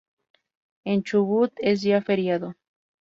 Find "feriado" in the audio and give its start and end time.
2.01-2.55